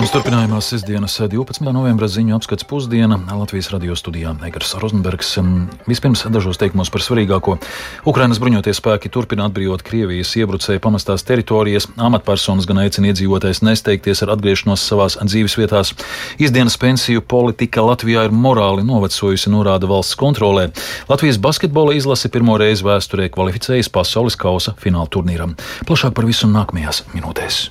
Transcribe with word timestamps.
Programmas 0.00 0.16
turpinājumā 0.16 0.58
sestdienas 0.64 1.14
12. 1.20 1.74
novembra 1.76 2.06
ziņu 2.08 2.32
apskats 2.32 2.64
pusdiena 2.64 3.18
Latvijas 3.36 3.66
radio 3.68 3.92
studijā 3.92 4.30
Egars 4.46 4.70
Rozenbergs. 4.80 5.34
Vispirms 5.84 6.22
dažos 6.32 6.56
teikumos 6.56 6.88
par 6.88 7.04
svarīgāko. 7.04 7.58
Ukrainas 8.08 8.40
bruņoties 8.40 8.80
spēki 8.80 9.10
turpina 9.12 9.44
atbrīvot 9.50 9.84
Krievijas 9.84 10.30
iebrucēju 10.40 10.80
pamestās 10.80 11.26
teritorijas. 11.28 11.90
Amatpersonas 12.00 12.64
gan 12.70 12.80
aicina 12.80 13.10
iedzīvotājs 13.10 13.60
nesteigties 13.60 14.24
ar 14.24 14.32
atgriešanos 14.38 14.86
savās 14.88 15.18
dzīves 15.20 15.58
vietās. 15.60 15.92
Izdienas 16.40 16.80
pensiju 16.80 17.20
politika 17.20 17.84
Latvijā 17.84 18.24
ir 18.30 18.32
morāli 18.32 18.88
novecojusi, 18.88 19.52
norāda 19.52 19.92
valsts 19.92 20.16
kontrolē. 20.16 20.70
Latvijas 21.12 21.36
basketbola 21.36 21.98
izlase 22.00 22.32
pirmo 22.32 22.56
reizi 22.56 22.88
vēsturē 22.88 23.28
kvalificējas 23.36 23.92
pasaules 23.92 24.40
kausa 24.40 24.72
fināla 24.80 25.12
turnīram. 25.12 25.58
Plašāk 25.84 26.16
par 26.16 26.32
visu 26.32 26.48
nākamajās 26.48 27.04
minūtēs. 27.12 27.66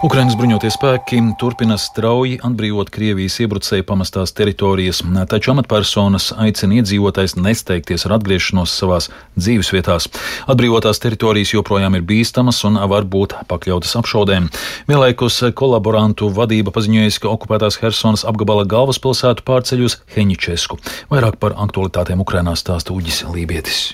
Ukrainas 0.00 0.32
bruņoties 0.32 0.78
spēki 0.78 1.18
turpina 1.36 1.74
strauji 1.76 2.38
atbrīvot 2.46 2.88
Krievijas 2.88 3.34
iebrucēju 3.44 3.84
pamestās 3.84 4.32
teritorijas, 4.32 5.02
taču 5.28 5.52
amatpersonas 5.52 6.30
aicina 6.40 6.78
iedzīvotājs 6.78 7.36
nesteigties 7.36 8.06
ar 8.08 8.16
atgriešanos 8.16 8.78
savās 8.80 9.10
dzīvesvietās. 9.36 10.08
Atbrīvotās 10.48 11.04
teritorijas 11.04 11.52
joprojām 11.52 12.00
ir 12.00 12.08
bīstamas 12.08 12.64
un 12.64 12.80
var 12.88 13.04
būt 13.04 13.36
pakļautas 13.52 13.92
apšaudēm. 14.00 14.48
Vienlaikus 14.88 15.42
kolaborantu 15.52 16.32
vadība 16.32 16.72
paziņojusi, 16.72 17.20
ka 17.20 17.34
okupētās 17.36 17.82
Helsonas 17.84 18.24
apgabala 18.24 18.64
galvaspilsētu 18.64 19.44
pārceļ 19.44 19.84
uz 19.84 20.00
Heņičesku. 20.16 20.80
Vairāk 21.12 21.36
par 21.44 21.60
aktualitātēm 21.60 22.24
Ukrainā 22.24 22.56
stāsta 22.56 22.96
Uģis 22.96 23.26
Lībietis. 23.28 23.90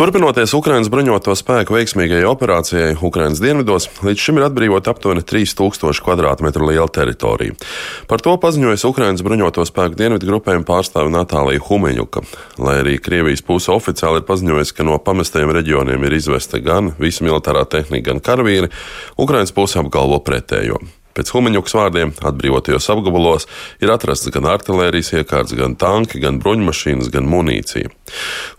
Turpinoties 0.00 0.54
Ukraiņas 0.56 0.88
bruņoto 0.88 1.34
spēku 1.36 1.74
veiksmīgajai 1.76 2.24
operācijai 2.24 2.94
Ukraiņas 3.04 3.40
dienvidos, 3.44 3.86
līdz 4.00 4.22
šim 4.24 4.38
ir 4.38 4.46
atbrīvota 4.46 4.94
aptuveni 4.94 5.20
3000 5.28 6.00
km2 6.06 6.68
liela 6.70 6.86
teritorija. 6.88 7.52
Par 8.08 8.24
to 8.24 8.32
paziņojas 8.40 8.86
Ukraiņas 8.88 9.24
bruņoto 9.26 9.66
spēku 9.68 9.98
dienvidu 10.00 10.30
grupējuma 10.30 10.64
pārstāve 10.70 11.12
Natālija 11.12 11.60
Humeņuka. 11.66 12.22
Lai 12.64 12.78
arī 12.80 12.94
Krievijas 12.96 13.44
puse 13.44 13.74
oficiāli 13.74 14.22
ir 14.22 14.24
paziņojusi, 14.30 14.76
ka 14.78 14.88
no 14.88 14.96
pamestajiem 15.04 15.52
reģioniem 15.58 16.08
ir 16.08 16.16
izvesta 16.16 16.62
gan 16.64 16.94
visa 16.96 17.26
militārā 17.28 17.66
tehnika, 17.68 18.08
gan 18.08 18.24
karavīri, 18.24 18.72
Ukraiņas 19.20 19.52
puse 19.52 19.84
apgalvo 19.84 20.22
pretējo. 20.24 20.80
Pēc 21.20 21.34
Humaņuks 21.34 21.74
vārdiem 21.76 22.14
atbrīvotajos 22.16 22.86
apgabalos 22.94 23.44
ir 23.84 23.90
atrasts 23.92 24.30
gan 24.32 24.46
artērijas 24.48 25.12
iekārts, 25.18 25.52
gan 25.52 25.74
tanki, 25.76 26.16
gan 26.22 26.38
bruņmašīnas, 26.40 27.10
gan 27.12 27.28
munīcija. 27.28 27.90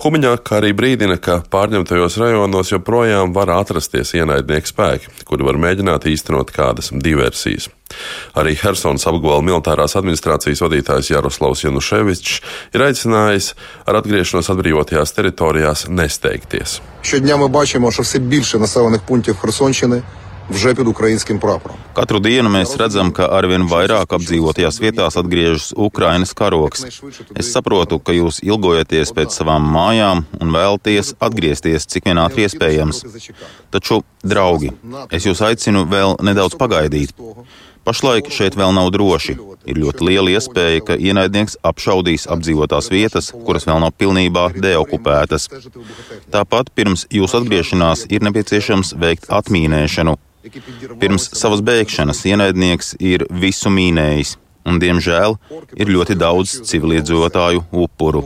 Humaņāk 0.03 0.51
arī 0.59 0.69
brīdina, 0.77 1.17
ka 1.17 1.39
pārņemtajos 1.49 2.19
rajonos 2.21 2.69
joprojām 2.69 3.33
var 3.33 3.49
atrasties 3.55 4.13
ienaidnieku 4.13 4.69
spēki, 4.69 5.09
kuri 5.25 5.49
var 5.49 5.57
mēģināt 5.57 6.05
īstenot 6.13 6.53
kādas 6.53 6.93
diversijas. 6.93 7.71
Arī 8.37 8.53
Helsinas 8.61 9.07
apgabala 9.09 9.41
militārās 9.41 9.97
administrācijas 9.97 10.61
vadītājs 10.61 11.09
Jaroslavs 11.15 11.65
Januševičs 11.65 12.39
ir 12.77 12.85
aicinājis 12.85 13.51
ar 13.89 14.03
atgriešanos 14.03 14.53
atbrīvotajās 14.53 15.17
teritorijās 15.17 15.87
nesteigties. 15.89 16.77
Šodien 17.01 17.41
mēs 17.41 17.73
redzam, 17.73 17.89
ka 17.97 18.09
ir 18.21 18.27
bieži 18.29 18.61
naselvenih 18.61 19.07
punktiem 19.09 19.41
Helsončinai 19.41 20.03
вже 20.50 20.74
під 20.74 20.86
українським 20.86 21.38
прапором. 21.38 21.76
Katru 21.96 22.20
dienu 22.20 22.50
mēs 22.52 22.76
redzam, 22.76 23.08
ka 23.08 23.24
arvien 23.32 23.64
vairāk 23.64 24.12
apdzīvotajās 24.12 24.76
vietās 24.84 25.16
atgriežas 25.16 25.72
Ukrainas 25.72 26.34
karoks. 26.36 26.84
Es 27.32 27.48
saprotu, 27.54 27.96
ka 27.98 28.12
jūs 28.12 28.42
ilgojaties 28.44 29.14
pēc 29.16 29.32
savām 29.32 29.64
mājām 29.76 30.26
un 30.40 30.52
vēlaties 30.52 31.14
atgriezties 31.26 31.88
cik 31.88 32.10
vien 32.10 32.20
ātri 32.20 32.44
iespējams. 32.44 33.00
Taču, 33.72 34.02
draugi, 34.20 34.74
es 35.10 35.24
jūs 35.24 35.40
aicinu 35.40 35.86
vēl 35.88 36.18
nedaudz 36.20 36.58
pagaidīt. 36.60 37.16
Pašlaik 37.81 38.29
šeit 38.29 38.55
vēl 38.59 38.75
nav 38.77 38.91
droši. 38.93 39.37
Ir 39.69 39.77
ļoti 39.81 40.05
liela 40.05 40.33
iespēja, 40.33 40.81
ka 40.85 40.97
ienaidnieks 40.97 41.59
apšaudīs 41.65 42.27
apdzīvotās 42.33 42.89
vietas, 42.93 43.29
kuras 43.45 43.67
vēl 43.69 43.81
nav 43.83 43.93
pilnībā 43.97 44.47
deokupētas. 44.57 45.47
Tāpat 46.33 46.71
pirms 46.77 47.07
jūsu 47.13 47.41
atgriešanās 47.41 48.07
ir 48.09 48.25
nepieciešams 48.25 48.95
veikt 49.01 49.29
atmīnēšanu. 49.33 50.17
Pirms 51.01 51.27
savas 51.37 51.61
bēgšanas 51.65 52.23
ienaidnieks 52.25 52.95
ir 52.97 53.27
visu 53.29 53.69
mīnējis, 53.73 54.35
un, 54.65 54.81
diemžēl, 54.81 55.37
ir 55.77 55.93
ļoti 55.93 56.17
daudz 56.17 56.57
civiliedzīvotāju 56.69 57.65
upuru. 57.83 58.25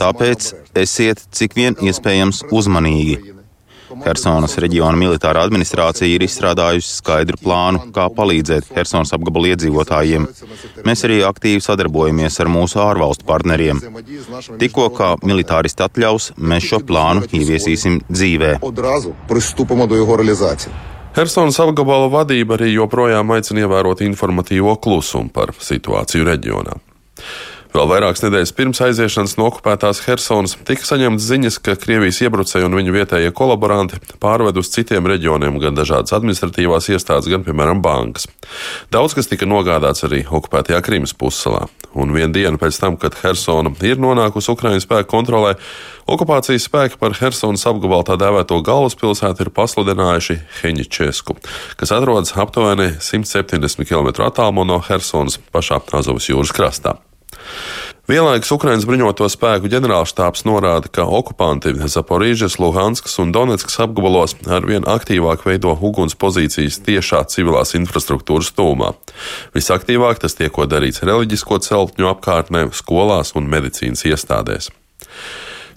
Tāpēc 0.00 0.52
esiet 0.84 1.24
cik 1.32 1.56
vien 1.56 1.76
iespējams 1.80 2.44
uzmanīgi. 2.52 3.41
Helsonas 4.00 4.54
reģiona 4.62 4.96
militārā 4.96 5.42
administrācija 5.46 6.08
ir 6.08 6.24
izstrādājusi 6.24 6.96
skaidru 6.98 7.38
plānu, 7.42 7.82
kā 7.94 8.06
palīdzēt 8.16 8.70
Helsonas 8.76 9.12
apgabala 9.16 9.52
iedzīvotājiem. 9.52 10.28
Mēs 10.86 11.04
arī 11.08 11.20
aktīvi 11.28 11.64
sadarbojamies 11.64 12.40
ar 12.42 12.50
mūsu 12.52 12.80
ārvalstu 12.82 13.28
partneriem. 13.28 13.82
Tikko 14.62 14.88
kā 14.96 15.12
militāristi 15.26 15.84
atļaus, 15.84 16.32
mēs 16.38 16.70
šo 16.70 16.80
plānu 16.88 17.28
ieviesīsim 17.28 18.00
dzīvē. 18.08 18.54
Helsonas 21.12 21.58
apgabala 21.60 22.08
vadība 22.08 22.56
arī 22.56 22.70
joprojām 22.72 23.34
aicina 23.36 23.66
ievērot 23.66 24.00
informatīvo 24.06 24.78
klusumu 24.80 25.28
par 25.34 25.52
situāciju 25.60 26.24
reģionā. 26.30 26.78
Vēl 27.72 27.86
vairākas 27.88 28.20
nedēļas 28.20 28.50
pirms 28.52 28.80
aiziešanas 28.84 29.38
no 29.38 29.46
okupētās 29.48 30.02
Helsonas 30.04 30.58
tika 30.68 30.84
saņemts 30.84 31.24
ziņas, 31.24 31.56
ka 31.64 31.72
Krievijas 31.80 32.18
iebrucēji 32.20 32.66
un 32.66 32.74
viņu 32.76 32.92
vietējie 32.92 33.30
kolaboranti 33.32 33.96
pārved 34.20 34.58
uz 34.60 34.68
citiem 34.74 35.06
reģioniem 35.08 35.56
gan 35.62 35.78
dažādas 35.78 36.12
administratīvās 36.12 36.90
iestādes, 36.92 37.30
gan, 37.32 37.46
piemēram, 37.46 37.80
bankas. 37.80 38.26
Daudz 38.92 39.16
kas 39.16 39.30
tika 39.30 39.48
nogādāts 39.48 40.04
arī 40.04 40.20
okupētajā 40.28 40.82
Krimas 40.84 41.16
pussalā. 41.16 41.62
Un 41.96 42.12
vienu 42.12 42.34
dienu 42.36 42.60
pēc 42.60 42.76
tam, 42.80 42.98
kad 43.00 43.16
Helsona 43.22 43.72
ir 43.88 44.00
nonākusi 44.00 44.52
Ukraiņas 44.52 44.84
spēku 44.84 45.08
kontrolē, 45.08 45.54
okupācijas 46.12 46.66
spēki 46.68 47.00
par 47.00 47.16
Helsonas 47.16 47.64
apgabalu 47.68 48.04
tā 48.08 48.18
dēvēto 48.20 48.58
galvaspilsētu 48.68 49.46
ir 49.46 49.52
pasludinājuši 49.56 50.36
Heņičesku, 50.60 51.38
kas 51.80 51.94
atrodas 51.96 52.36
aptuveni 52.36 52.90
170 53.00 53.88
km 53.88 54.12
attālumā 54.28 54.68
no 54.68 54.80
Helsonas 54.90 55.40
pašā 55.52 55.80
Azovas 55.92 56.28
jūras 56.28 56.52
krastā. 56.52 56.98
Vienlaikus 58.10 58.50
Ukraiņas 58.50 58.84
bruņoto 58.84 59.28
spēku 59.30 59.70
ģenerālštāps 59.70 60.42
norāda, 60.44 60.90
ka 60.90 61.04
okupanti 61.06 61.70
Zaporīžas, 61.86 62.58
Luhanskas 62.58 63.14
un 63.22 63.30
Donetskas 63.32 63.78
apgabalos 63.84 64.34
arvien 64.50 64.82
aktīvāk 64.90 65.46
veido 65.46 65.76
uguns 65.78 66.18
pozīcijas 66.18 66.80
tiešā 66.82 67.22
civilās 67.30 67.76
infrastruktūras 67.78 68.50
tūmā. 68.58 68.90
Visaktīvāk 69.54 70.18
tas 70.24 70.34
tiek 70.34 70.58
darīts 70.74 71.06
reliģisko 71.06 71.62
celtņu 71.62 72.10
apkārtnē, 72.10 72.66
skolās 72.74 73.36
un 73.38 73.46
medicīnas 73.54 74.02
iestādēs. 74.10 74.72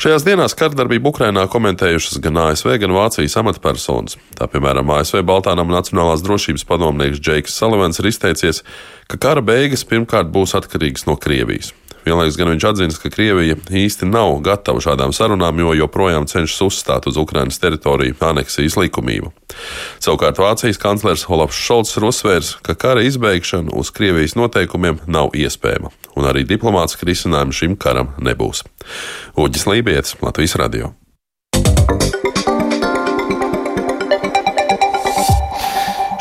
Šajās 0.05 0.21
dienās 0.21 0.53
kardarbību 0.53 1.09
Ukrainā 1.09 1.47
komentējušas 1.49 2.19
gan 2.21 2.35
ASV, 2.38 2.75
gan 2.77 2.91
Vācijas 2.93 3.33
amatpersonas. 3.41 4.19
Tā 4.38 4.45
piemēram, 4.53 4.91
ASV 4.93 5.23
Baltānam 5.25 5.71
Nacionālās 5.73 6.21
drošības 6.21 6.61
padomnieks 6.69 7.17
Džeiks 7.17 7.55
Salivans 7.57 7.97
ir 7.97 8.11
izteicies, 8.11 8.61
ka 9.09 9.17
kara 9.17 9.41
beigas 9.41 9.81
pirmkārt 9.89 10.29
būs 10.29 10.53
atkarīgas 10.61 11.07
no 11.09 11.17
Krievijas. 11.17 11.71
Vienlaikus 12.05 12.38
gan 12.38 12.51
viņš 12.53 12.67
atzīst, 12.69 13.01
ka 13.01 13.09
Krievija 13.09 13.57
īsti 13.57 14.05
nav 14.11 14.35
gatava 14.45 14.83
šādām 14.85 15.09
sarunām, 15.09 15.57
jo 15.63 15.73
joprojām 15.73 16.29
cenšas 16.29 16.61
uzstāt 16.67 17.09
uz 17.09 17.17
Ukrainas 17.17 17.57
teritoriju 17.63 18.13
aneksijas 18.29 18.77
likumību. 18.77 19.33
Savukārt 19.97 20.37
Vācijas 20.37 20.77
kanclers 20.85 21.25
Olafs 21.33 21.57
Šolts 21.57 21.97
ir 21.97 22.05
uzsvērs, 22.11 22.59
ka 22.61 22.77
kara 22.77 23.01
izbeigšana 23.09 23.73
uz 23.73 23.89
Krievijas 23.89 24.37
noteikumiem 24.37 25.01
nav 25.09 25.33
iespējama, 25.33 25.89
un 26.16 26.28
arī 26.30 26.46
diplomātska 26.48 27.08
risinājuma 27.08 27.56
šim 27.56 27.80
karam 27.80 28.14
nebūs. 28.24 28.64
Uģis 29.40 29.67
Lībijams, 29.70 30.16
Latvijas 30.23 30.58
Radio. 30.62 30.94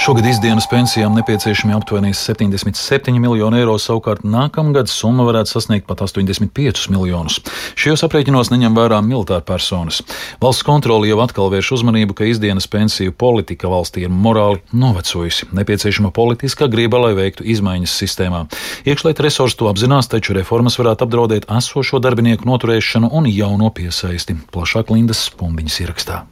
Šogad 0.04 0.26
izdienas 0.28 0.66
pensijām 0.68 1.14
nepieciešami 1.16 1.72
aptuveni 1.72 2.10
77 2.12 3.16
miljoni 3.18 3.62
eiro, 3.62 3.78
savukārt 3.80 4.20
nākamgad 4.28 4.90
summa 4.92 5.24
varētu 5.24 5.54
sasniegt 5.54 5.86
pat 5.88 6.02
85 6.04 6.90
miljonus. 6.92 7.38
Šajos 7.80 8.04
aprēķinos 8.04 8.50
neņem 8.52 8.76
vērā 8.76 8.98
militāra 9.00 9.40
personas. 9.48 10.02
Valsts 10.44 10.66
kontrole 10.68 11.08
jau 11.08 11.22
atkal 11.24 11.48
vērš 11.54 11.72
uzmanību, 11.78 12.18
ka 12.18 12.28
izdienas 12.28 12.68
pensiju 12.68 13.16
politika 13.16 13.72
valstī 13.72 14.04
ir 14.04 14.12
morāli 14.12 14.60
novecojusi. 14.76 15.48
Nepieciešama 15.56 16.12
politiskā 16.12 16.68
griba, 16.68 17.00
lai 17.06 17.16
veiktu 17.16 17.48
izmaiņas 17.56 17.98
sistēmā. 18.04 18.44
Iekšlietu 18.84 19.24
resursi 19.24 19.56
to 19.62 19.72
apzinās, 19.72 20.12
taču 20.12 20.36
reformas 20.36 20.76
varētu 20.82 21.08
apdraudēt 21.08 21.48
esošo 21.48 22.04
darbinieku 22.04 22.44
noturēšanu 22.52 23.08
un 23.08 23.32
jauno 23.32 23.72
piesaisti. 23.72 24.36
Plašāk 24.52 24.92
Lindas 24.92 25.30
Pundiņas 25.32 25.80
ierakstā. 25.86 26.26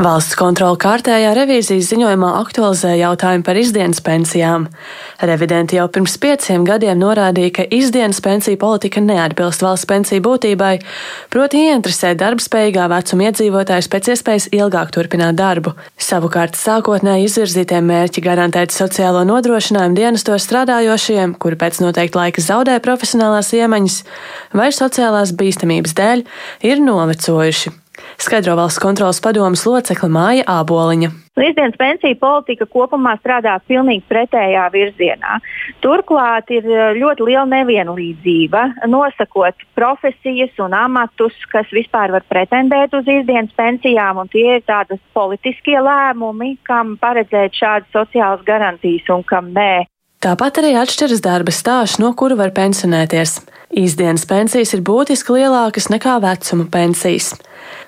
Valsts 0.00 0.32
kontrola 0.32 0.78
kārtējā 0.80 1.34
revīzijas 1.36 1.90
ziņojumā 1.90 2.30
aktualizē 2.38 2.94
jautājumu 2.96 3.44
par 3.44 3.58
izdienas 3.60 3.98
pensijām. 4.00 4.62
Revidenti 5.28 5.76
jau 5.76 5.84
pirms 5.92 6.14
pieciem 6.22 6.62
gadiem 6.64 6.96
norādīja, 7.02 7.50
ka 7.58 7.66
izdienas 7.68 8.22
pensiju 8.24 8.56
politika 8.62 9.02
neatbilst 9.04 9.60
valsts 9.60 9.84
pensiju 9.90 10.22
būtībai, 10.24 10.70
proti 11.28 11.66
ieinteresēt 11.66 12.16
darbspējīgā 12.22 12.86
vecuma 12.94 13.26
iedzīvotājus 13.28 13.90
pēc 13.92 14.08
iespējas 14.14 14.46
ilgāk 14.56 14.94
turpināt 14.96 15.36
darbu. 15.36 15.74
Savukārt 16.00 16.56
sākotnēji 16.56 17.28
izvirzītie 17.28 17.82
mērķi 17.84 18.24
garantēt 18.24 18.72
sociālo 18.72 19.26
nodrošinājumu 19.28 20.00
dienestos 20.00 20.48
strādājošiem, 20.48 21.36
kuri 21.36 21.60
pēc 21.60 21.82
noteikta 21.84 22.22
laika 22.22 22.46
zaudē 22.48 22.80
profesionālās 22.80 23.52
iemaņas 23.52 24.00
vai 24.56 24.72
sociālās 24.72 25.36
bīstamības 25.36 25.96
dēļ, 26.00 26.26
ir 26.72 26.84
novecojuši 26.88 27.76
skaidro 28.20 28.56
valsts 28.58 28.82
kontrolas 28.82 29.20
padomas 29.22 29.66
locekla 29.66 30.08
Māja 30.12 30.46
Āboliņa. 30.60 31.10
Līdzdienas 31.40 31.78
pensiju 31.78 32.16
politika 32.20 32.66
kopumā 32.68 33.14
strādā 33.20 33.54
pilnīgi 33.70 34.02
pretējā 34.10 34.64
virzienā. 34.74 35.38
Turklāt 35.84 36.50
ir 36.52 36.66
eh, 36.66 36.90
ļoti 36.98 37.28
liela 37.28 37.46
nevienlīdzība 37.52 38.64
nosakot 38.90 39.62
profesijas 39.78 40.58
un 40.60 40.74
amatus, 40.76 41.36
kas 41.52 41.70
vispār 41.72 42.12
var 42.16 42.26
pretendēt 42.28 42.96
uz 42.98 43.08
izdienas 43.08 43.54
pensijām, 43.56 44.20
un 44.20 44.28
tie 44.32 44.58
ir 44.58 44.66
tādas 44.68 45.00
politiskie 45.16 45.78
lēmumi, 45.78 46.56
kam 46.66 46.98
paredzēt 47.00 47.56
šādas 47.56 47.94
sociālas 47.94 48.44
garantijas 48.44 49.08
un 49.14 49.24
kam 49.24 49.54
nē. 49.56 49.86
Tāpat 50.20 50.58
arī 50.60 50.74
atšķiras 50.76 51.22
darba 51.24 51.54
stāsts, 51.54 51.96
no 52.02 52.10
kura 52.12 52.36
var 52.36 52.50
pensionēties. 52.52 53.38
Īsdienas 53.70 54.24
pensijas 54.26 54.72
ir 54.74 54.80
būtiski 54.82 55.36
lielākas 55.36 55.86
nekā 55.92 56.16
vecuma 56.24 56.64
pensijas. 56.74 57.36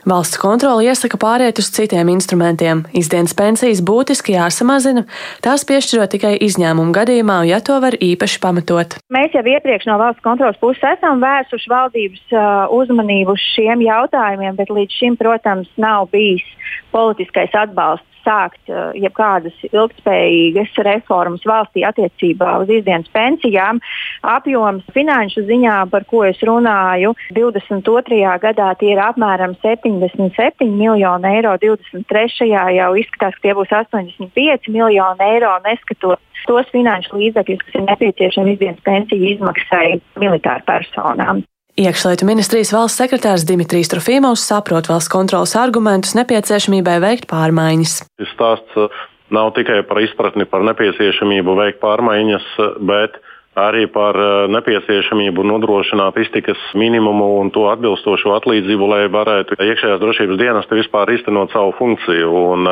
Valsts 0.06 0.38
kontrole 0.38 0.84
iesaka 0.86 1.18
pāriet 1.18 1.58
uz 1.58 1.72
citiem 1.74 2.06
instrumentiem. 2.12 2.84
Izdienas 2.94 3.34
pensijas 3.34 3.80
būtiski 3.82 4.36
jāsamazina, 4.36 5.02
tās 5.42 5.66
piešķirot 5.66 6.14
tikai 6.14 6.32
izņēmumu 6.46 6.94
gadījumā, 6.94 7.40
ja 7.50 7.58
to 7.66 7.80
var 7.82 7.96
īpaši 7.98 8.38
pamatot. 8.44 8.94
Mēs 9.10 9.34
jau 9.34 9.42
iepriekš 9.42 9.88
no 9.90 9.98
valsts 9.98 10.22
kontrolas 10.22 10.60
puses 10.62 10.86
esam 10.86 11.18
vērsuši 11.24 11.74
valdības 11.74 12.30
uh, 12.30 12.46
uzmanību 12.78 13.34
uz 13.34 13.50
šiem 13.56 13.82
jautājumiem, 13.82 14.54
bet 14.62 14.70
līdz 14.70 15.00
šim, 15.00 15.18
protams, 15.18 15.66
nav 15.82 16.06
bijis 16.14 16.46
politiskais 16.94 17.50
atbalsts 17.58 18.11
sākt 18.24 18.72
uh, 18.72 18.90
jebkādas 18.98 19.56
ilgspējīgas 19.70 20.78
reformas 20.88 21.44
valstī 21.48 21.84
attiecībā 21.88 22.54
uz 22.62 22.72
izdienas 22.72 23.10
pensijām. 23.14 23.80
Apjoms 24.22 24.86
finanšu 24.94 25.46
ziņā, 25.48 25.76
par 25.92 26.06
ko 26.10 26.24
es 26.28 26.40
runāju, 26.46 27.14
22. 27.36 28.22
gadā 28.42 28.72
tie 28.80 28.92
ir 28.94 29.02
apmēram 29.02 29.56
77 29.62 30.68
miljoni 30.70 31.32
eiro, 31.36 31.54
23. 31.62 32.50
jau 32.50 32.90
izskatās, 32.98 33.38
ka 33.38 33.48
tie 33.48 33.56
būs 33.58 33.72
85 33.82 34.70
miljoni 34.72 35.30
eiro, 35.32 35.54
neskatot 35.66 36.20
tos 36.46 36.68
finanšu 36.74 37.18
līdzekļus, 37.18 37.62
kas 37.66 37.78
ir 37.78 37.86
nepieciešami 37.86 38.56
izdienas 38.56 38.84
pensiju 38.86 39.30
izmaksai 39.36 40.00
militāru 40.18 40.66
personām. 40.66 41.42
Iekšlietu 41.72 42.26
ministrijas 42.28 42.68
valsts 42.76 43.00
sekretārs 43.00 43.46
Dimitrijs 43.48 43.88
Trofīmovs 43.88 44.42
saprot 44.44 44.90
valsts 44.92 45.08
kontrolas 45.08 45.54
argumentus 45.56 46.12
nepieciešamībai 46.18 46.98
veikt 47.00 47.24
pārmaiņas. 47.30 47.94
Šis 48.20 48.32
stāsts 48.34 48.74
uh, 48.76 48.98
nav 49.32 49.54
tikai 49.56 49.78
par 49.88 50.02
izpratni 50.04 50.44
par 50.44 50.66
nepieciešamību 50.68 51.54
veikt 51.56 51.78
pārmaiņas, 51.80 52.44
uh, 52.60 52.74
bet 52.76 53.16
arī 53.56 53.86
par 53.88 54.18
uh, 54.20 54.32
nepieciešamību 54.52 55.46
nodrošināt 55.48 56.18
iztikas 56.20 56.60
minimumu 56.76 57.30
un 57.40 57.48
to 57.56 57.64
atbilstošo 57.72 58.34
atlīdzību, 58.36 58.90
lai 58.92 59.06
varētu 59.14 59.56
iekšējās 59.56 60.02
drošības 60.02 60.40
dienesti 60.42 60.76
vispār 60.82 61.14
iztenot 61.16 61.56
savu 61.56 61.72
funkciju. 61.78 62.34
Un, 62.52 62.68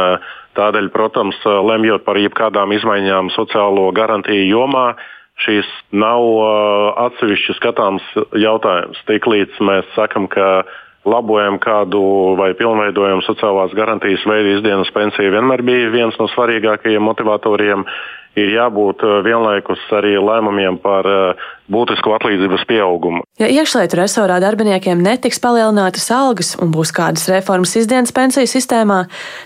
tādēļ, 0.60 0.92
protams, 0.92 1.40
lemjot 1.46 2.04
par 2.04 2.20
jebkādām 2.20 2.76
izmaiņām 2.76 3.32
sociālo 3.32 3.88
garantiju 3.96 4.44
jomā, 4.44 4.90
šīs 5.44 5.68
nav 5.96 6.22
uh, 6.22 6.90
atsevišķi 7.06 7.56
skatāms 7.58 8.06
jautājums. 8.38 9.00
Tiklīdz 9.08 9.60
mēs 9.64 9.88
sakam, 9.96 10.28
ka 10.30 10.64
labojam 11.08 11.58
kādu 11.62 12.00
vai 12.38 12.52
pilnveidojam 12.58 13.22
sociālās 13.24 13.74
garantijas 13.76 14.24
veidu, 14.28 14.56
izdienas 14.58 14.90
pensija 14.94 15.32
vienmēr 15.32 15.64
bija 15.64 15.92
viens 15.94 16.18
no 16.20 16.28
svarīgākajiem 16.34 17.04
motivatoriem 17.08 17.86
ir 18.38 18.52
jābūt 18.54 19.02
eh, 19.02 19.16
vienlaikus 19.26 19.82
arī 19.96 20.14
lēmumiem 20.20 20.78
par 20.82 21.06
eh, 21.08 21.44
būtisku 21.72 22.12
atlīdzības 22.14 22.66
pieaugumu. 22.68 23.24
Ja 23.40 23.48
iekšlietu 23.50 23.98
resorā 23.98 24.38
darbiniekiem 24.42 25.02
netiks 25.02 25.40
palielinātas 25.42 26.06
algas 26.14 26.54
un 26.60 26.72
būs 26.74 26.94
kādas 26.94 27.26
reformas 27.32 27.74
izdienas 27.80 28.14
pensiju 28.14 28.50
sistēmā, 28.50 29.02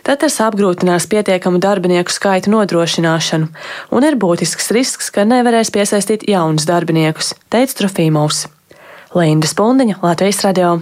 tad 0.07 0.25
tas 0.25 0.41
apgrūtinās 0.45 1.09
pietiekamu 1.11 1.63
darbinieku 1.65 2.13
skaitu 2.13 2.53
nodrošināšanu, 2.55 3.51
un 3.95 4.09
ir 4.09 4.19
būtisks 4.21 4.73
risks, 4.77 5.13
ka 5.15 5.27
nevarēs 5.29 5.73
piesaistīt 5.75 6.29
jaunus 6.29 6.69
darbiniekus, 6.69 7.35
teica 7.53 7.85
Trofīmovs. 7.85 8.49
Linda 9.15 9.47
Spundiņa, 9.47 10.03
Latvijas 10.03 10.43
radio. 10.43 10.81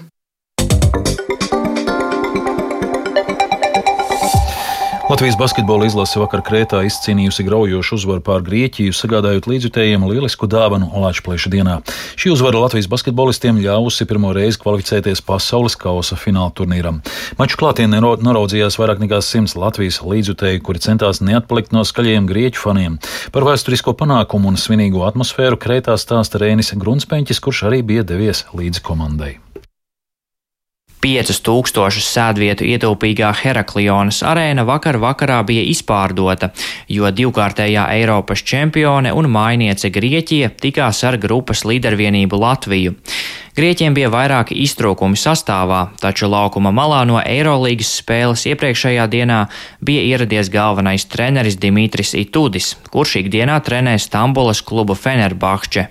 Latvijas 5.12 5.36
basketbola 5.36 5.84
izlase 5.84 6.16
vakar 6.16 6.40
Krētā 6.40 6.78
izcīnījusi 6.88 7.44
graujošu 7.44 7.98
uzvaru 7.98 8.22
pār 8.24 8.40
Grieķiju, 8.46 8.94
sagādājot 8.96 9.44
līdzjutējiem 9.50 10.06
lielisku 10.08 10.48
dāvanu 10.48 10.88
Olāčplēša 10.96 11.52
dienā. 11.52 11.74
Šī 12.16 12.32
uzvara 12.32 12.62
Latvijas 12.62 12.88
basketbolistiem 12.88 13.58
ļāvusi 13.60 14.06
pirmo 14.08 14.30
reizi 14.32 14.62
kvalificēties 14.62 15.20
pasaules 15.28 15.76
kausa 15.76 16.16
fināla 16.16 16.48
turnīram. 16.56 17.02
Maču 17.36 17.60
klātienē 17.60 18.00
noraudzījās 18.00 18.80
vairāk 18.80 19.04
nekā 19.04 19.20
simts 19.20 19.52
Latvijas 19.52 20.00
līdzjutēju, 20.00 20.64
kuri 20.64 20.80
centās 20.88 21.20
neatpalikt 21.20 21.76
no 21.76 21.84
skaļiem 21.84 22.32
grieķu 22.32 22.64
faniem. 22.64 22.96
Par 23.36 23.44
vēsturisko 23.52 23.92
panākumu 23.92 24.48
un 24.48 24.56
svinīgo 24.56 25.04
atmosfēru 25.12 25.60
Krētā 25.60 26.00
stāsta 26.00 26.40
Rēnis 26.40 26.72
Grunspeņķis, 26.72 27.44
kurš 27.44 27.66
arī 27.68 27.84
bija 27.84 28.08
devies 28.14 28.46
līdzi 28.56 28.88
komandai. 28.88 29.34
5000 31.02 32.04
sēdvietu 32.06 32.66
ietilpīgā 32.70 33.32
Heraklionas 33.40 34.20
arēna 34.22 34.62
vakar 34.68 35.00
vakarā 35.02 35.40
bija 35.46 35.64
izpārdota, 35.66 36.52
jo 36.86 37.10
divkārtējā 37.10 37.88
Eiropas 37.98 38.44
čempione 38.46 39.10
un 39.10 39.30
mainiece 39.32 39.90
Grieķija 39.90 40.52
tikās 40.62 41.02
ar 41.08 41.18
grupas 41.18 41.66
līdervienību 41.66 42.38
Latviju. 42.46 42.94
Grieķiem 43.52 43.92
bija 43.92 44.08
vairāki 44.08 44.56
iztrūkumi 44.64 45.18
sastāvā, 45.20 45.82
taču 46.00 46.24
laukuma 46.32 46.70
malā 46.72 47.02
no 47.04 47.18
Eirolandes 47.20 47.90
spēles 47.98 48.46
iepriekšējā 48.48 49.04
dienā 49.12 49.42
bija 49.84 50.06
ieradies 50.14 50.48
galvenais 50.48 51.04
treneris 51.04 51.58
Dimitris 51.60 52.14
Itudis, 52.16 52.70
kurš 52.88 53.18
ikdienā 53.20 53.58
trenē 53.60 53.98
Stambulas 54.00 54.62
klubu 54.64 54.96
Fenerbahče. 54.96 55.84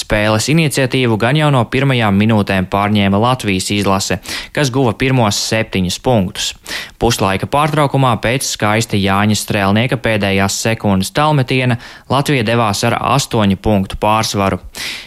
Spēles 0.00 0.48
iniciatīvu 0.54 1.18
gan 1.20 1.36
jau 1.36 1.50
no 1.52 1.60
pirmajām 1.68 2.16
minūtēm 2.24 2.70
pārņēma 2.72 3.20
Latvijas 3.20 3.68
izlase, 3.76 4.22
kas 4.52 4.72
guva 4.74 4.92
pirmos 4.98 5.38
septiņus 5.48 5.98
punktus. 6.04 6.52
Puslaika 6.98 7.48
pārtraukumā 7.50 8.14
pēc 8.24 8.46
skaisti 8.48 9.00
Jāņa 9.02 9.38
Strēlnieka 9.38 9.98
pēdējās 10.02 10.60
sekundes 10.66 11.12
talmetiena 11.14 11.78
Latvija 12.10 12.44
devās 12.46 12.84
ar 12.84 12.98
astoņu 13.14 13.58
punktu 13.62 13.98
pārsvaru. 14.00 14.60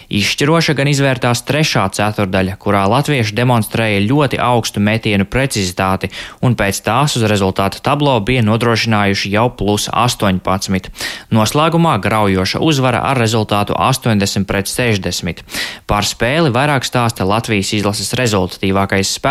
Izšķiroša 0.07 0.71
gan 0.77 0.87
izvērtās 0.87 1.41
trešā 1.43 1.83
ceturdaļa, 1.91 2.53
kurā 2.61 2.85
latvieši 2.87 3.35
demonstrēja 3.35 4.05
ļoti 4.05 4.39
augstu 4.39 4.79
metienu 4.79 5.25
precizitāti 5.27 6.07
un 6.47 6.55
pēc 6.55 6.79
tās 6.85 7.17
uz 7.19 7.25
rezultātu 7.27 7.81
tablo 7.83 8.13
bija 8.23 8.45
nodrošinājuši 8.47 9.33
jau 9.33 9.49
plus 9.59 9.89
18. 9.91 10.87
Noslēgumā 11.35 11.97
graujoša 12.03 12.61
uzvara 12.63 13.03
ar 13.09 13.19
rezultātu 13.19 13.75
80 13.75 14.47
pret 14.47 14.71
60. 14.71 15.43
Par 15.89 16.07
spēli 16.07 16.53
vairāk 16.55 16.87
stāsta 16.87 17.27
Latvijas 17.27 17.73
izlases 17.75 18.13
rezultatīvākais 18.15 19.11
spēlētājs 19.17 19.26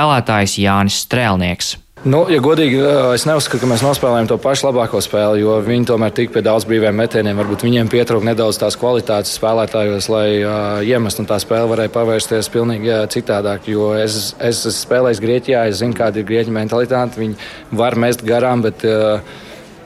Jānis 0.60 1.00
Strēlnieks. 1.06 1.76
Nu, 2.06 2.20
ja 2.30 2.38
godīgi, 2.44 2.76
es 3.16 3.24
neuzskatu, 3.26 3.64
ka 3.64 3.68
mēs 3.70 3.82
nospēlējām 3.82 4.28
to 4.30 4.36
pašu 4.38 4.68
labāko 4.68 5.00
spēli, 5.02 5.40
jo 5.42 5.56
viņi 5.64 5.88
tomēr 5.88 6.12
tik 6.14 6.30
pie 6.34 6.42
daudz 6.44 6.66
brīviem 6.68 6.94
metieniem. 6.94 7.38
Varbūt 7.40 7.64
viņiem 7.66 7.88
pietrūka 7.90 8.28
nedaudz 8.28 8.60
tās 8.60 8.76
kvalitātes 8.78 9.32
spēlētājos, 9.34 10.06
lai 10.12 10.26
uh, 10.36 10.84
iemestu 10.86 11.24
un 11.24 11.30
tā 11.30 11.40
spēle 11.42 11.66
varēja 11.72 11.90
pavērsties 11.96 12.52
pilnīgi 12.54 12.92
jā, 12.92 13.00
citādāk. 13.10 13.66
Jo 13.72 13.88
es, 13.98 14.36
es 14.36 14.60
esmu 14.60 14.74
spēlējis 14.76 15.22
Grieķijā, 15.24 15.64
es 15.72 15.80
zinu, 15.80 15.96
kāda 15.98 16.22
ir 16.22 16.28
grieķu 16.28 16.54
mentalitāte. 16.54 17.18
Viņi 17.24 17.74
var 17.80 17.98
mest 17.98 18.22
garām, 18.28 18.62
bet 18.68 18.86
uh, 18.86 19.18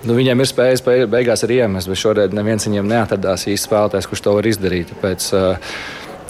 nu, 0.05 0.19
viņiem 0.19 0.45
ir 0.45 0.50
spējas 0.50 0.85
beigās 0.85 1.47
arī 1.47 1.62
iemest. 1.62 1.88
Bet 1.88 2.02
šoreiz 2.02 2.37
neviens 2.37 2.69
viņiem 2.69 2.90
neatradās 2.90 3.47
īsti 3.49 3.71
spēlētājs, 3.71 4.11
kurš 4.11 4.26
to 4.26 4.37
var 4.37 4.50
izdarīt. 4.50 4.93
Tāpēc, 4.93 5.33
uh, 5.38 5.81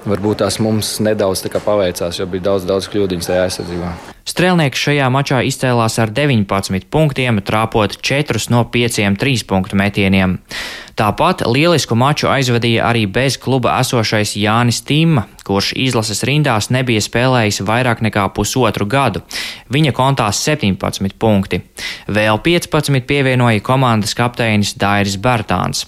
Varbūt 0.08 0.40
tās 0.40 0.56
mums 0.64 0.94
nedaudz 1.04 1.44
paveicās, 1.64 2.20
jo 2.20 2.26
bija 2.30 2.50
daudz, 2.52 2.64
daudz 2.68 2.88
kļūdiņu 2.92 3.26
tajā 3.26 3.44
aizsardzībā. 3.48 3.92
Strēlnieks 4.28 4.84
šajā 4.84 5.08
mačā 5.12 5.40
izcēlās 5.46 5.98
ar 6.02 6.12
19 6.14 6.88
punktiem, 6.92 7.40
trāpot 7.44 7.96
4 8.00 8.50
no 8.52 8.64
5 8.68 9.00
trīspunktu 9.20 9.78
metieniem. 9.78 10.38
Tāpat 11.00 11.46
lielisku 11.48 11.96
maču 11.96 12.28
aizvadīja 12.28 12.84
arī 12.90 13.06
bez 13.08 13.38
kluba 13.40 13.78
esošais 13.80 14.34
Jānis 14.36 14.82
Tīma, 14.84 15.22
kurš 15.48 15.70
izlases 15.80 16.20
rindās 16.28 16.68
nebija 16.68 17.00
spēlējis 17.00 17.62
vairāk 17.64 18.02
nekā 18.04 18.26
pusotru 18.36 18.84
gadu. 18.84 19.22
Viņa 19.72 19.94
kontā 19.96 20.26
17 20.28 21.16
punkti. 21.16 21.62
Vēl 22.04 22.42
15 22.44 23.06
pievienoja 23.08 23.62
komandas 23.64 24.12
kapteinis 24.18 24.74
Dairis 24.76 25.16
Bērtāns. 25.16 25.86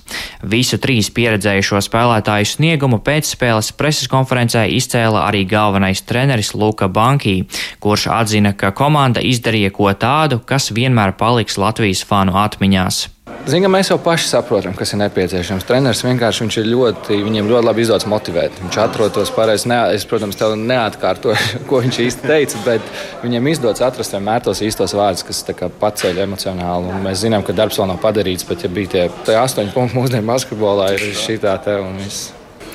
Visu 0.49 0.81
trīs 0.81 1.13
pieredzējušo 1.13 1.83
spēlētāju 1.85 2.49
sniegumu 2.55 3.03
pēcspēles 3.05 3.75
preses 3.77 4.09
konferencē 4.09 4.65
izcēla 4.79 5.27
arī 5.27 5.45
galvenais 5.51 6.01
treneris 6.09 6.55
Luka 6.57 6.89
Bankī, 6.89 7.43
kurš 7.85 8.09
atzina, 8.23 8.55
ka 8.57 8.73
komanda 8.75 9.21
izdarīja 9.21 9.73
ko 9.75 9.93
tādu, 9.93 10.41
kas 10.47 10.73
vienmēr 10.73 11.17
paliks 11.19 11.61
Latvijas 11.61 12.07
fanu 12.09 12.39
atmiņās. 12.41 13.09
Zinām, 13.43 13.73
mēs 13.75 13.89
jau 13.91 13.97
paši 13.99 14.29
saprotam, 14.31 14.75
kas 14.79 14.93
ir 14.95 15.01
nepieciešams. 15.01 15.65
Treneris 15.67 16.05
vienkārši 16.05 16.47
ir 16.61 16.69
ļoti, 16.71 17.17
viņiem 17.27 17.49
ļoti 17.51 17.67
labi 17.67 17.83
izdodas 17.83 18.07
motivēt. 18.07 18.59
Viņš 18.63 18.77
atrod 18.79 19.15
tos 19.17 19.33
pareizos, 19.35 19.67
es, 19.97 20.05
protams, 20.07 20.39
tev 20.39 20.55
neatkārtoju, 20.61 21.39
ko 21.71 21.81
viņš 21.83 21.99
īsti 22.05 22.29
teica, 22.29 22.61
bet 22.67 22.93
viņiem 23.25 23.49
izdodas 23.51 23.83
atrast 23.83 24.15
vienmēr 24.15 24.45
tos 24.47 24.63
īstos 24.63 24.95
vārdus, 24.99 25.25
kas 25.27 25.43
paceļ 25.81 26.23
emocionāli. 26.27 26.93
Un 26.93 27.03
mēs 27.09 27.25
zinām, 27.25 27.43
ka 27.47 27.57
darbs 27.57 27.81
vēl 27.83 27.91
nav 27.91 27.99
padarīts, 28.05 28.47
bet 28.47 28.63
ja 28.63 28.71
bija 28.71 28.95
tie, 28.95 29.09
tie 29.27 29.41
astoņi 29.41 29.75
punkti 29.75 29.99
mūsdienu 29.99 30.31
basketbolā, 30.31 30.93
ir 30.95 31.11
šī 31.25 31.41
tā 31.43 31.57
te 31.67 31.81
un 31.83 31.99
viss. 31.99 32.31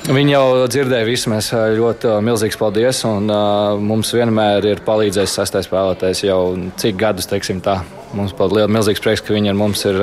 Viņi 0.06 0.32
jau 0.32 0.44
dzirdēja 0.70 1.04
visu, 1.04 1.28
mēs 1.32 1.50
ļoti 1.52 2.14
milzīgs 2.24 2.56
paldies. 2.60 3.02
Un, 3.08 3.26
uh, 3.28 3.74
mums 3.82 4.14
vienmēr 4.14 4.70
ir 4.70 4.84
palīdzējis 4.86 5.34
sastais 5.40 5.68
spēlētājs 5.68 6.24
jau 6.24 6.40
cik 6.80 6.96
gadus, 7.00 7.28
teiksim 7.28 7.60
tā. 7.64 7.80
Mums 8.16 8.32
ir 8.32 8.54
liels, 8.56 8.72
milzīgs 8.72 9.04
prieks, 9.04 9.24
ka 9.24 9.36
viņi 9.36 9.52
ar 9.52 9.58
mums 9.58 9.84
ir 9.84 10.00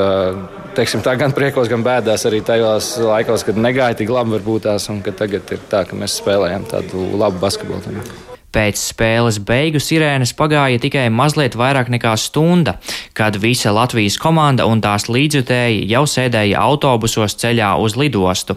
teiksim, 0.78 1.02
tā, 1.06 1.16
gan 1.20 1.34
priekos, 1.36 1.72
gan 1.72 1.86
bēdās. 1.86 2.28
Arī 2.30 2.44
tajos 2.46 2.96
laikos, 3.02 3.48
kad 3.48 3.58
negāja 3.58 3.98
tik 4.04 4.14
labi, 4.14 4.36
varbūt 4.38 4.68
tās, 4.68 4.90
un 4.94 5.02
ka 5.06 5.16
tagad 5.16 5.56
ir 5.56 5.66
tā, 5.72 5.86
ka 5.90 5.98
mēs 5.98 6.20
spēlējam 6.22 6.70
tādu 6.76 7.10
labu 7.18 7.42
basketbolu. 7.42 8.35
Pēc 8.56 8.80
spēles 8.80 9.36
beigu 9.44 9.82
sirēnas 9.84 10.32
pagāja 10.40 10.80
tikai 10.80 11.10
mazliet 11.12 11.58
vairāk 11.60 11.90
nekā 11.92 12.14
stunda, 12.16 12.78
kad 13.12 13.36
visa 13.44 13.74
Latvijas 13.76 14.16
komanda 14.22 14.64
un 14.70 14.80
tās 14.80 15.10
līdzjutēji 15.12 15.82
jau 15.92 16.06
sēdēja 16.08 16.62
autobusos 16.64 17.36
ceļā 17.42 17.74
uz 17.84 17.98
lidostu. 18.00 18.56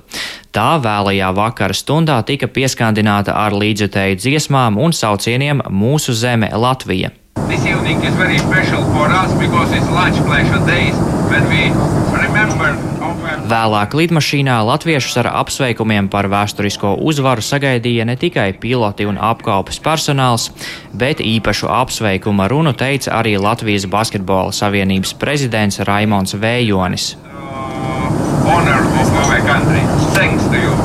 Tā 0.55 0.77
vēlajā 0.85 1.33
vakara 1.35 1.75
stundā 1.75 2.21
tika 2.29 2.47
pieskandināta 2.47 3.35
ar 3.35 3.57
līdzjutēju 3.59 4.21
dziesmām 4.23 4.79
un 4.79 4.95
saucieniem 4.95 5.65
Mūsu 5.67 6.15
zeme 6.15 6.53
Latvija. 6.55 7.11
This 7.51 7.67
evening 7.67 8.05
is 8.07 8.15
very 8.15 8.39
special 8.39 8.87
for 8.95 9.11
us 9.11 9.35
because 9.35 9.75
it's 9.75 9.91
lunch 9.91 10.23
pleasure 10.31 10.63
days 10.67 10.95
when 11.27 11.43
we 11.51 11.75
remember 12.15 12.98
Vēlāk 13.49 13.95
lidmašīnā 13.97 14.59
latviešus 14.67 15.15
ar 15.23 15.31
apsveikumiem 15.41 16.11
par 16.13 16.27
vēsturisko 16.29 16.91
uzvaru 17.01 17.41
sagaidīja 17.41 18.05
ne 18.05 18.17
tikai 18.21 18.51
piloti 18.61 19.07
un 19.09 19.17
apkalpes 19.17 19.81
personāls, 19.81 20.51
bet 20.93 21.23
īpašu 21.25 21.71
apsveikuma 21.73 22.49
runu 22.53 22.75
teica 22.77 23.15
arī 23.17 23.39
Latvijas 23.41 23.89
Basketbola 23.89 24.53
Savienības 24.53 25.15
prezidents 25.17 25.81
Raimons 25.81 26.37
Vējonis. 26.37 27.15
Honor 28.45 28.85
of 29.01 29.09
our 29.17 29.41
country. 29.49 29.81
Thanks 30.13 30.45
to 30.53 30.57
you. 30.61 30.77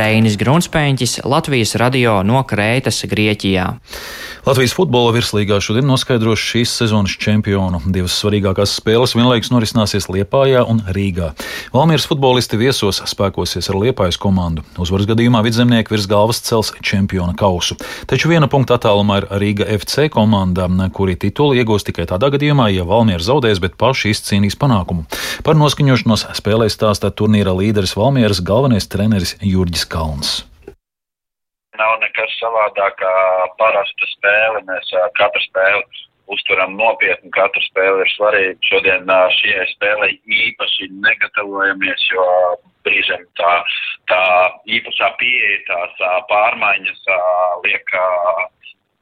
Reinis 0.00 0.38
Grunspēņķis, 0.40 1.18
Latvijas 1.28 1.74
radio 1.76 2.22
no 2.24 2.40
Krētas, 2.48 3.02
Grieķijā. 3.10 3.66
Latvijas 4.46 4.72
futbola 4.72 5.10
virslīgā 5.12 5.58
šodien 5.60 5.84
noskaidros 5.84 6.40
šīs 6.40 6.72
sezonas 6.78 7.12
čempionu. 7.20 7.82
Divas 7.92 8.14
svarīgākās 8.16 8.72
spēles 8.78 9.12
vienlaikus 9.12 9.50
norisināsies 9.52 10.08
Liepājā 10.08 10.62
un 10.64 10.80
Rīgā. 10.96 11.34
Valmieras 11.74 12.06
futbolisti 12.08 12.56
viesos 12.56 13.02
spēkosies 13.10 13.68
ar 13.68 13.76
Liepājas 13.82 14.16
komandu. 14.22 14.64
Uzvaras 14.80 15.10
gadījumā 15.10 15.42
vidzemnieki 15.44 15.92
virs 15.92 16.08
galvas 16.08 16.40
cels 16.46 16.72
čempiona 16.80 17.36
kausu. 17.36 17.76
Taču 18.08 18.32
viena 18.32 18.48
punkta 18.48 18.78
attālumā 18.80 19.20
ir 19.20 19.28
Rīga 19.42 19.68
FC 19.76 20.08
komanda, 20.08 20.70
kuri 20.96 21.18
titulu 21.20 21.60
iegūs 21.60 21.84
tikai 21.90 22.08
tādā 22.08 22.32
gadījumā, 22.32 22.70
ja 22.72 22.88
Valmiera 22.88 23.20
zaudēs, 23.20 23.60
bet 23.60 23.76
paši 23.76 24.14
izcīnīs 24.14 24.56
panākumu. 24.56 25.04
Par 25.44 25.60
noskaņošanos 25.60 26.30
spēlē 26.40 26.72
stāstā 26.72 27.12
turnīra 27.12 27.52
līderis 27.60 27.92
Valmieras 28.00 28.40
galvenais 28.40 28.88
treneris 28.88 29.36
Jurģis 29.44 29.89
Kalns 29.90 30.40
nav 31.80 31.98
nekas 32.02 32.32
savādāk 32.40 32.98
kā 33.00 33.16
parasta 33.60 34.08
spēle. 34.14 34.62
Mēs 34.68 34.92
katru 35.18 35.42
spēli 35.46 36.06
uztveram 36.30 36.76
nopietni, 36.78 37.32
katra 37.34 37.62
spēle 37.66 38.04
ir 38.04 38.12
svarīga. 38.14 38.58
Šodien 38.68 39.08
šajai 39.38 39.66
spēlei 39.72 40.12
īpaši 40.46 40.90
negatavojamies, 41.06 42.06
jo 42.12 42.26
brīžiem 42.86 43.26
tā, 43.40 43.54
tā 44.10 44.22
īpašā 44.78 45.10
pieeja, 45.20 45.58
tās 45.70 46.04
pārmaiņas 46.30 47.10
liek 47.66 47.96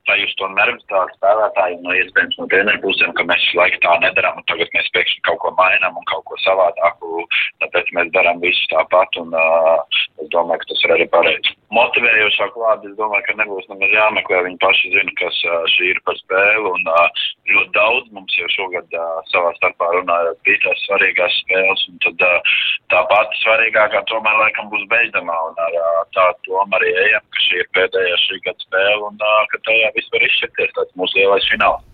sajust 0.09 0.39
to 0.41 0.49
nervozitāti 0.57 1.17
spēlētājiem, 1.19 1.85
no 1.85 1.95
iespējams 2.01 2.39
no 2.41 2.49
treneru 2.53 2.83
pusēm, 2.85 3.15
ka 3.19 3.27
mēs 3.29 3.45
visu 3.45 3.61
laiku 3.61 3.81
tā 3.85 3.95
nedarām, 4.03 4.41
un 4.41 4.47
tagad 4.51 4.73
mēs 4.75 4.91
pēkšņi 4.97 5.25
kaut 5.29 5.41
ko 5.45 5.53
mainām 5.59 5.97
un 6.01 6.09
kaut 6.11 6.25
ko 6.29 6.39
savādāku, 6.45 7.25
tāpēc 7.63 7.93
mēs 7.97 8.13
darām 8.17 8.41
visu 8.45 8.69
tāpat, 8.73 9.21
un 9.21 9.35
uh, 9.37 10.01
es 10.23 10.31
domāju, 10.35 10.63
ka 10.63 10.71
tas 10.73 10.85
ir 10.87 10.95
arī 10.97 11.09
pareizi. 11.13 11.55
Motivējošāk 11.77 12.57
vārdi, 12.57 12.93
es 12.93 12.97
domāju, 12.97 13.27
ka 13.27 13.37
nebūs 13.43 13.69
nemaz 13.69 13.93
jāmeklē, 13.93 14.43
viņi 14.47 14.61
paši 14.63 14.93
zina, 14.95 15.15
kas 15.21 15.41
uh, 15.49 15.59
šī 15.75 15.93
ir 15.93 16.01
par 16.09 16.17
spēli, 16.23 16.65
un 16.71 16.89
uh, 16.89 17.27
ļoti 17.53 17.73
daudz 17.77 18.09
mums 18.17 18.39
jau 18.41 18.49
šogad 18.55 18.97
uh, 18.97 19.21
savā 19.33 19.53
starpā 19.59 19.91
runājot 19.99 20.41
bija 20.49 20.63
tās 20.65 20.85
svarīgās 20.87 21.37
spēles, 21.43 21.85
un 21.93 22.01
tad 22.07 22.25
uh, 22.25 22.57
tā 22.95 23.05
pati 23.13 23.43
svarīgākā 23.43 24.05
tomēr 24.09 24.41
laikam 24.45 24.73
būs 24.73 24.89
beidzamā, 24.93 25.37
un 25.51 25.63
ar 25.67 25.79
uh, 25.83 26.01
tādu 26.17 26.49
domu 26.49 26.81
arī 26.81 26.95
ejam, 27.05 27.29
ka 27.35 27.45
šī 27.49 27.61
ir 27.63 27.71
pēdējā 27.77 28.17
šī 28.25 28.41
gada 28.49 28.67
spēle, 28.67 29.03
un 29.11 29.21
uh, 29.21 29.45
ka 29.53 29.61
tajā 29.69 29.93
viss 29.99 30.15
var 30.15 30.25
izšķirties. 30.31 30.75
Tas 30.79 30.91
mūsu 30.99 31.21
lielais 31.21 31.53
fināls. 31.53 31.85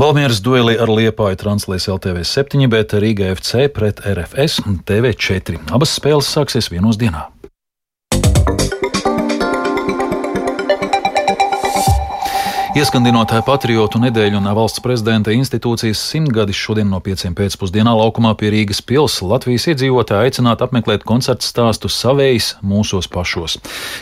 Valmieras 0.00 0.40
dueli 0.44 0.76
ar 0.80 0.90
Liepāju 0.90 1.38
translēs 1.40 1.88
LTV 1.92 2.24
7, 2.26 2.68
bet 2.72 2.94
Rīga 3.02 3.32
FC 3.34 3.68
pret 3.72 4.02
RFS 4.06 4.62
un 4.66 4.80
TV4. 4.86 5.60
Abas 5.76 5.94
spēles 5.98 6.30
sāksies 6.30 6.70
vienos 6.72 7.00
dienā. 7.00 7.28
Ieskandinot 12.70 13.32
patriotu 13.42 13.98
nedēļu 13.98 14.38
un 14.38 14.44
valsts 14.54 14.78
prezidenta 14.84 15.32
institūcijas 15.34 15.98
simtgadis 16.12 16.54
šodien 16.54 16.86
no 16.86 17.00
pieciem 17.02 17.34
pēcpusdienā 17.34 17.90
laukumā 17.98 18.30
pie 18.38 18.52
Rīgas 18.54 18.78
pils 18.86 19.16
Latvijas 19.26 19.64
iedzīvotāji 19.72 20.30
aicināti 20.30 20.62
apmeklēt 20.62 21.02
koncertu 21.02 21.48
stāstu 21.48 21.90
savējs 21.90 22.52
mūsos 22.62 23.08
pašos. 23.10 23.56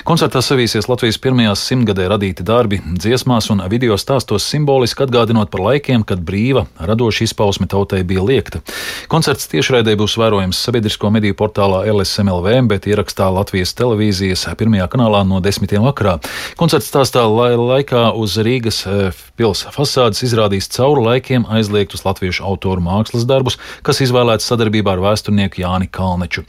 Koncertā 0.05 0.43
savīsies 0.45 0.85
Latvijas 0.91 1.17
pirmajās 1.17 1.63
simtgadē 1.65 2.11
radīti 2.13 2.45
darbi, 2.45 2.83
dziesmās 2.85 3.49
un 3.55 3.65
video 3.73 3.97
stāstos 3.97 4.45
simboliski 4.45 5.07
atgādinot 5.07 5.49
par 5.49 5.65
laikiem, 5.71 6.05
kad 6.05 6.21
brīva, 6.21 6.67
radoša 6.77 7.25
izpausme 7.25 7.71
tautai 7.73 8.03
bija 8.05 8.27
liekta. 8.29 8.61
Koncerts 9.09 9.49
tiešraidē 9.49 9.97
būs 9.97 10.19
vērojams 10.21 10.61
sabiedrisko 10.69 11.09
mediju 11.17 11.39
portālā 11.41 11.87
LSMLV, 11.89 12.61
bet 12.69 12.91
ierakstā 12.93 13.33
Latvijas 13.33 13.73
televīzijas 13.81 14.45
pirmajā 14.61 14.93
kanālā 14.93 15.25
no 15.25 15.41
desmitiem 15.41 15.89
vakarā. 15.89 16.19
Koncerts 16.61 16.93
stāstā 16.93 17.25
lai, 17.33 17.55
laikā 17.57 18.11
uz 18.13 18.37
Rīgas 18.37 18.58
Rīgas 18.59 18.81
eh, 18.91 19.15
pilsētas 19.39 19.77
fasādes 19.77 20.25
izrādīs 20.27 20.67
cauri 20.73 21.05
laikiem 21.05 21.45
aizliegtus 21.47 22.03
latviešu 22.03 22.43
autoru 22.43 22.83
mākslas 22.83 23.23
darbus, 23.29 23.55
kas 23.87 24.01
izvēlēts 24.03 24.49
sadarbībā 24.51 24.97
ar 24.97 25.03
vēsturnieku 25.05 25.63
Jāni 25.63 25.87
Kalneču. 25.87 26.43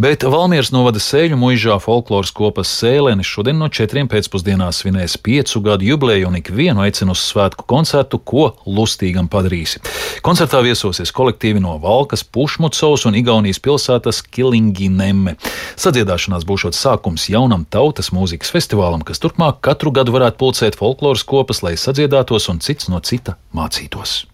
Bet 0.00 0.24
Valmieras 0.24 0.70
novada 0.72 1.02
sēļu 1.02 1.36
muižā 1.36 1.76
folkloras 1.84 2.32
kopas 2.32 2.70
sēlenis 2.80 3.28
šodien 3.28 3.60
no 3.60 3.68
četriem 3.68 4.08
pēcpusdienā 4.08 4.70
svinēs 4.72 5.18
piecu 5.20 5.60
gadu 5.66 5.84
jubileju 5.90 6.30
un 6.30 6.38
ikvienu 6.40 6.86
aicinu 6.86 7.12
uz 7.12 7.26
svētku 7.26 7.66
koncertu, 7.68 8.16
ko 8.16 8.54
lustīgam 8.64 9.28
padarīsi. 9.28 9.82
Koncertā 10.24 10.62
viesosies 10.64 11.12
kolektīvi 11.12 11.60
no 11.60 11.76
Valkas, 11.82 12.24
Pušmucovs 12.24 13.04
un 13.10 13.20
Igaunijas 13.20 13.60
pilsētas 13.60 14.22
Kilinginemme. 14.32 15.36
Sadziedāšanās 15.80 16.48
būšot 16.48 16.78
sākums 16.78 17.28
jaunam 17.28 17.66
tautas 17.68 18.14
mūzikas 18.16 18.52
festivālam, 18.54 19.04
kas 19.04 19.20
turpmāk 19.20 19.60
katru 19.64 19.92
gadu 19.92 20.16
varētu 20.16 20.40
pulcēt 20.40 20.80
folkloras 20.80 21.26
kopas 21.26 21.49
kopas, 21.50 21.62
lai 21.62 21.76
sadziedātos 21.76 22.48
un 22.48 22.60
cits 22.60 22.88
no 22.88 23.00
cita 23.00 23.36
mācītos. 23.52 24.29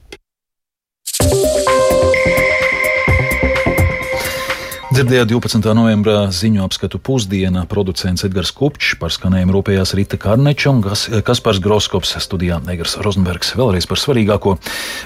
Dzirdējāt 4.96 5.28
12. 5.28 5.74
novembra 5.76 6.22
ziņu 6.32 6.62
apskatu 6.64 6.96
pusdienā 7.04 7.66
producents 7.68 8.24
Edgars 8.24 8.48
Kupčs 8.56 8.94
par 8.96 9.12
skanējumu 9.12 9.52
rūpējās 9.52 9.90
Rita 9.98 10.16
Karneča 10.16 10.70
un 10.70 10.78
Kaspars 11.26 11.58
Groskops 11.60 12.14
studijā 12.24 12.56
Egars 12.72 12.94
Rozenbergs. 13.04 13.50
Vēlreiz 13.60 13.84
par 13.90 14.00
svarīgāko. 14.00 14.54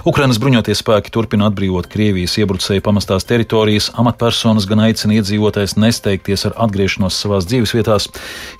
Ukrainas 0.07 0.39
bruņoties 0.39 0.85
spēki 0.85 1.11
turpina 1.11 1.49
atbrīvot 1.51 1.89
Krievijas 1.91 2.37
iebrucēju 2.39 2.85
pamestās 2.87 3.27
teritorijas, 3.27 3.89
amatpersonas 3.99 4.69
gan 4.71 4.85
aicina 4.85 5.17
iedzīvotājs 5.17 5.75
nesteigties 5.83 6.47
ar 6.47 6.55
atgriešanos 6.69 7.19
savās 7.25 7.51
dzīvesvietās. 7.51 8.07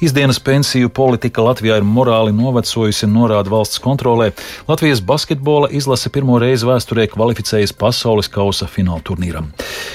Izdienas 0.03 0.43
pensiju 0.43 0.91
politika 0.91 1.47
Latvijā 1.47 1.79
ir 1.79 1.87
morāli 1.87 2.35
novecojusi, 2.35 3.07
norāda 3.07 3.55
valsts 3.55 3.79
kontrolē. 3.87 4.33
Latvijas 4.67 4.99
basketbola 4.99 5.71
izlase 5.71 6.11
pirmo 6.11 6.43
reizi 6.43 6.67
vēsturē 6.67 7.07
kvalificējas 7.15 7.77
pasaules 7.79 8.27
kausa 8.27 8.67
fināla 8.67 9.07
turnīram. 9.07 9.53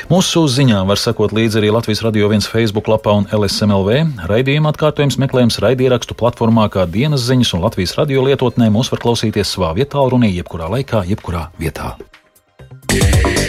Mūsu 0.08 0.48
ziņā 0.48 0.80
var 0.88 1.02
sakot, 1.02 1.25
sekot 1.26 1.38
līdzi 1.38 1.58
arī 1.58 1.72
Latvijas 1.74 2.04
radio 2.06 2.28
viens 2.30 2.46
Facebook 2.46 2.86
lapā 2.86 3.16
un 3.18 3.26
LSMLV. 3.34 4.28
Raidījuma 4.30 4.70
atkārtojums 4.70 5.18
meklējams 5.18 5.58
raidierakstu 5.64 6.14
platformā 6.14 6.68
kā 6.70 6.86
dienas 6.86 7.26
ziņas 7.26 7.56
un 7.58 7.66
Latvijas 7.66 7.96
radio 7.98 8.22
lietotnē. 8.28 8.70
Mūs 8.70 8.92
var 8.94 9.02
klausīties 9.02 9.56
savā 9.56 9.74
vietā, 9.74 10.06
runī 10.06 10.36
jebkurā 10.36 10.70
laikā, 10.70 11.02
jebkurā 11.10 11.50
vietā. 11.58 11.96
Yeah. 12.94 13.45